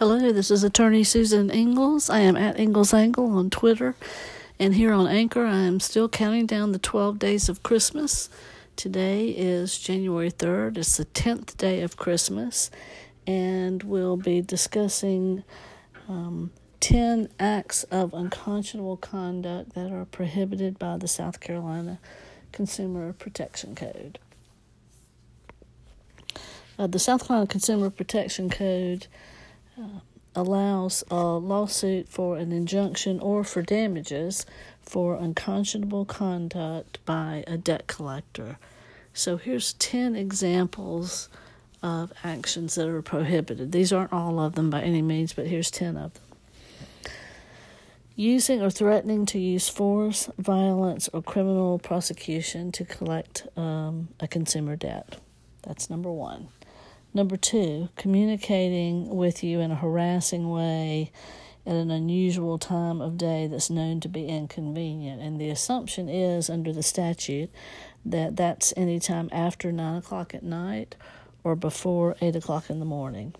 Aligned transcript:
Hello, 0.00 0.32
this 0.32 0.50
is 0.50 0.64
attorney 0.64 1.04
Susan 1.04 1.50
Ingles. 1.50 2.08
I 2.08 2.20
am 2.20 2.34
at 2.34 2.58
Ingles 2.58 2.94
Angle 2.94 3.36
on 3.36 3.50
Twitter. 3.50 3.94
And 4.58 4.74
here 4.74 4.94
on 4.94 5.06
Anchor, 5.06 5.44
I 5.44 5.58
am 5.58 5.78
still 5.78 6.08
counting 6.08 6.46
down 6.46 6.72
the 6.72 6.78
12 6.78 7.18
days 7.18 7.50
of 7.50 7.62
Christmas. 7.62 8.30
Today 8.76 9.28
is 9.28 9.78
January 9.78 10.30
3rd. 10.30 10.78
It's 10.78 10.96
the 10.96 11.04
10th 11.04 11.54
day 11.58 11.82
of 11.82 11.98
Christmas. 11.98 12.70
And 13.26 13.82
we'll 13.82 14.16
be 14.16 14.40
discussing 14.40 15.44
um, 16.08 16.50
10 16.80 17.28
acts 17.38 17.82
of 17.90 18.14
unconscionable 18.14 18.96
conduct 18.96 19.74
that 19.74 19.92
are 19.92 20.06
prohibited 20.06 20.78
by 20.78 20.96
the 20.96 21.08
South 21.08 21.40
Carolina 21.40 21.98
Consumer 22.52 23.12
Protection 23.12 23.74
Code. 23.74 24.18
Uh, 26.78 26.86
the 26.86 26.98
South 26.98 27.28
Carolina 27.28 27.46
Consumer 27.46 27.90
Protection 27.90 28.48
Code 28.48 29.06
allows 30.34 31.02
a 31.10 31.16
lawsuit 31.16 32.08
for 32.08 32.36
an 32.36 32.52
injunction 32.52 33.18
or 33.20 33.44
for 33.44 33.62
damages 33.62 34.46
for 34.80 35.16
unconscionable 35.16 36.04
conduct 36.04 37.04
by 37.04 37.44
a 37.46 37.56
debt 37.56 37.86
collector. 37.86 38.58
So 39.12 39.36
here's 39.36 39.72
10 39.74 40.14
examples 40.14 41.28
of 41.82 42.12
actions 42.22 42.74
that 42.74 42.88
are 42.88 43.02
prohibited. 43.02 43.72
These 43.72 43.92
aren't 43.92 44.12
all 44.12 44.38
of 44.38 44.54
them 44.54 44.70
by 44.70 44.82
any 44.82 45.02
means, 45.02 45.32
but 45.32 45.46
here's 45.46 45.70
10 45.70 45.96
of 45.96 46.14
them. 46.14 46.22
Using 48.16 48.60
or 48.60 48.70
threatening 48.70 49.24
to 49.26 49.38
use 49.38 49.68
force, 49.68 50.28
violence, 50.36 51.08
or 51.08 51.22
criminal 51.22 51.78
prosecution 51.78 52.70
to 52.72 52.84
collect 52.84 53.46
um, 53.56 54.08
a 54.20 54.28
consumer 54.28 54.76
debt. 54.76 55.18
That's 55.62 55.88
number 55.88 56.12
one. 56.12 56.48
Number 57.12 57.36
two, 57.36 57.88
communicating 57.96 59.08
with 59.08 59.42
you 59.42 59.60
in 59.60 59.72
a 59.72 59.76
harassing 59.76 60.48
way 60.48 61.10
at 61.66 61.74
an 61.74 61.90
unusual 61.90 62.58
time 62.58 63.00
of 63.00 63.18
day 63.18 63.46
that's 63.48 63.68
known 63.68 64.00
to 64.00 64.08
be 64.08 64.26
inconvenient. 64.26 65.20
And 65.20 65.40
the 65.40 65.50
assumption 65.50 66.08
is, 66.08 66.48
under 66.48 66.72
the 66.72 66.82
statute, 66.82 67.50
that 68.04 68.36
that's 68.36 68.72
any 68.76 69.00
time 69.00 69.28
after 69.32 69.72
9 69.72 69.96
o'clock 69.96 70.34
at 70.34 70.42
night 70.42 70.96
or 71.42 71.56
before 71.56 72.16
8 72.20 72.36
o'clock 72.36 72.70
in 72.70 72.78
the 72.78 72.84
morning. 72.84 73.34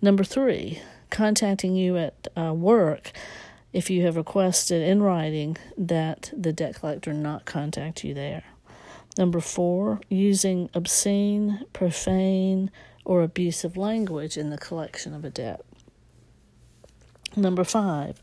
Number 0.00 0.24
three, 0.24 0.80
contacting 1.10 1.76
you 1.76 1.96
at 1.96 2.28
uh, 2.36 2.52
work 2.52 3.12
if 3.72 3.90
you 3.90 4.02
have 4.04 4.16
requested 4.16 4.82
in 4.82 5.02
writing 5.02 5.56
that 5.76 6.32
the 6.36 6.52
debt 6.52 6.76
collector 6.76 7.12
not 7.12 7.44
contact 7.44 8.02
you 8.02 8.14
there. 8.14 8.44
Number 9.16 9.40
four, 9.40 10.00
using 10.08 10.70
obscene, 10.74 11.64
profane, 11.72 12.70
or 13.04 13.22
abusive 13.22 13.76
language 13.76 14.36
in 14.36 14.50
the 14.50 14.58
collection 14.58 15.14
of 15.14 15.24
a 15.24 15.30
debt. 15.30 15.64
Number 17.36 17.64
five, 17.64 18.20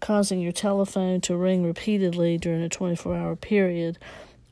causing 0.00 0.40
your 0.40 0.52
telephone 0.52 1.20
to 1.22 1.36
ring 1.36 1.64
repeatedly 1.64 2.38
during 2.38 2.62
a 2.62 2.68
24 2.68 3.16
hour 3.16 3.36
period 3.36 3.98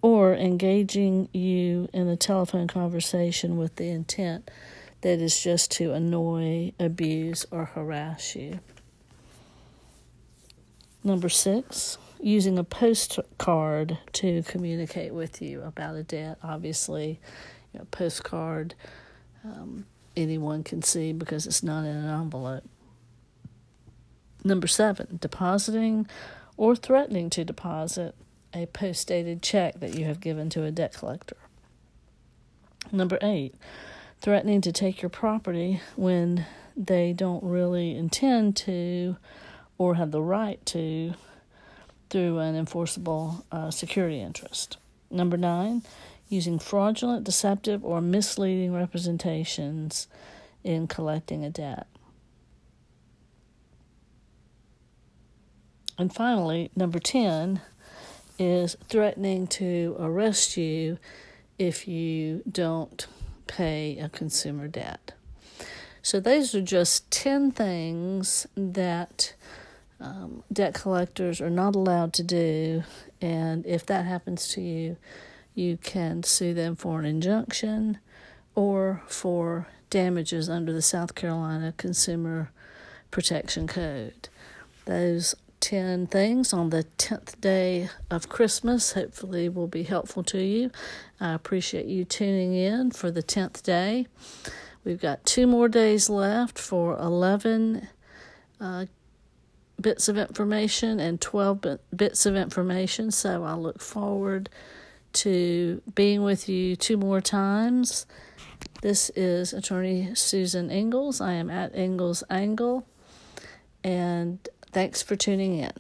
or 0.00 0.34
engaging 0.34 1.28
you 1.32 1.88
in 1.92 2.08
a 2.08 2.16
telephone 2.16 2.68
conversation 2.68 3.56
with 3.56 3.76
the 3.76 3.88
intent 3.88 4.50
that 5.00 5.20
is 5.20 5.38
just 5.40 5.70
to 5.72 5.92
annoy, 5.92 6.72
abuse, 6.78 7.46
or 7.50 7.66
harass 7.66 8.34
you. 8.34 8.60
Number 11.04 11.28
six, 11.28 11.98
using 12.20 12.58
a 12.58 12.64
postcard 12.64 13.98
to 14.12 14.42
communicate 14.42 15.14
with 15.14 15.40
you 15.40 15.62
about 15.62 15.96
a 15.96 16.02
debt. 16.02 16.38
Obviously, 16.42 17.20
you 17.72 17.80
know, 17.80 17.86
postcard 17.90 18.74
um, 19.56 19.86
anyone 20.16 20.62
can 20.64 20.82
see 20.82 21.12
because 21.12 21.46
it's 21.46 21.62
not 21.62 21.84
in 21.84 21.96
an 21.96 22.20
envelope. 22.20 22.64
Number 24.44 24.66
seven, 24.66 25.18
depositing 25.20 26.06
or 26.56 26.76
threatening 26.76 27.30
to 27.30 27.44
deposit 27.44 28.14
a 28.54 28.66
post 28.66 29.08
dated 29.08 29.42
check 29.42 29.80
that 29.80 29.94
you 29.94 30.04
have 30.06 30.20
given 30.20 30.48
to 30.50 30.64
a 30.64 30.70
debt 30.70 30.94
collector. 30.94 31.36
Number 32.90 33.18
eight, 33.20 33.54
threatening 34.20 34.60
to 34.62 34.72
take 34.72 35.02
your 35.02 35.10
property 35.10 35.80
when 35.96 36.46
they 36.76 37.12
don't 37.12 37.42
really 37.42 37.96
intend 37.96 38.56
to 38.56 39.16
or 39.76 39.96
have 39.96 40.10
the 40.10 40.22
right 40.22 40.64
to 40.66 41.14
through 42.10 42.38
an 42.38 42.54
enforceable 42.54 43.44
uh, 43.52 43.70
security 43.70 44.20
interest. 44.20 44.78
Number 45.10 45.36
nine, 45.36 45.82
using 46.28 46.58
fraudulent, 46.58 47.24
deceptive, 47.24 47.84
or 47.84 48.00
misleading 48.00 48.72
representations 48.72 50.06
in 50.62 50.86
collecting 50.86 51.44
a 51.44 51.50
debt. 51.50 51.86
And 55.98 56.14
finally, 56.14 56.70
number 56.76 56.98
10 56.98 57.60
is 58.38 58.76
threatening 58.88 59.46
to 59.48 59.96
arrest 59.98 60.56
you 60.56 60.98
if 61.58 61.88
you 61.88 62.42
don't 62.50 63.06
pay 63.48 63.98
a 63.98 64.08
consumer 64.08 64.68
debt. 64.68 65.14
So, 66.02 66.20
those 66.20 66.54
are 66.54 66.62
just 66.62 67.10
10 67.10 67.50
things 67.50 68.46
that 68.56 69.34
um, 70.00 70.44
debt 70.52 70.74
collectors 70.74 71.40
are 71.40 71.50
not 71.50 71.74
allowed 71.74 72.12
to 72.14 72.22
do. 72.22 72.84
And 73.20 73.66
if 73.66 73.84
that 73.86 74.04
happens 74.04 74.48
to 74.48 74.60
you, 74.60 74.96
you 75.58 75.76
can 75.76 76.22
sue 76.22 76.54
them 76.54 76.76
for 76.76 77.00
an 77.00 77.04
injunction 77.04 77.98
or 78.54 79.02
for 79.08 79.66
damages 79.90 80.48
under 80.48 80.72
the 80.72 80.80
South 80.80 81.14
Carolina 81.16 81.74
Consumer 81.76 82.52
Protection 83.10 83.66
Code. 83.66 84.28
Those 84.84 85.34
10 85.60 86.06
things 86.06 86.52
on 86.52 86.70
the 86.70 86.84
10th 86.96 87.40
day 87.40 87.88
of 88.08 88.28
Christmas 88.28 88.92
hopefully 88.92 89.48
will 89.48 89.66
be 89.66 89.82
helpful 89.82 90.22
to 90.22 90.40
you. 90.40 90.70
I 91.20 91.34
appreciate 91.34 91.86
you 91.86 92.04
tuning 92.04 92.54
in 92.54 92.92
for 92.92 93.10
the 93.10 93.22
10th 93.22 93.62
day. 93.64 94.06
We've 94.84 95.00
got 95.00 95.26
two 95.26 95.48
more 95.48 95.68
days 95.68 96.08
left 96.08 96.56
for 96.56 96.96
11 96.96 97.88
uh, 98.60 98.86
bits 99.80 100.08
of 100.08 100.16
information 100.16 101.00
and 101.00 101.20
12 101.20 101.64
bits 101.94 102.26
of 102.26 102.36
information, 102.36 103.10
so 103.10 103.42
I 103.42 103.54
look 103.54 103.80
forward 103.80 104.48
to 105.18 105.82
being 105.94 106.22
with 106.22 106.48
you 106.48 106.76
two 106.76 106.96
more 106.96 107.20
times. 107.20 108.06
This 108.82 109.10
is 109.10 109.52
attorney 109.52 110.14
Susan 110.14 110.70
Ingles. 110.70 111.20
I 111.20 111.32
am 111.32 111.50
at 111.50 111.74
Ingles 111.74 112.22
Angle, 112.30 112.86
and 113.82 114.38
thanks 114.70 115.02
for 115.02 115.16
tuning 115.16 115.58
in. 115.58 115.72